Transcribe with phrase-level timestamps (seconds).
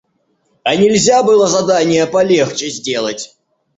[0.63, 3.37] А нельзя было задания полегче сделать?